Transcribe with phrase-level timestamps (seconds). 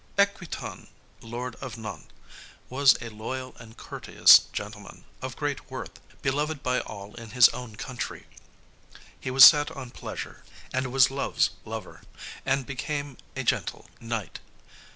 [0.17, 0.87] Equitan,
[1.21, 2.07] lord of Nantes,
[2.69, 7.75] was a loyal and courteous gentleman, of great worth, beloved by all in his own
[7.75, 8.25] country.
[9.19, 10.43] He was set on pleasure,
[10.73, 12.01] and was Love's lover,
[12.47, 14.39] as became a gentle knight.